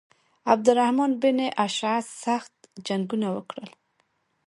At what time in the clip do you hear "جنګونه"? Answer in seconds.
2.87-3.27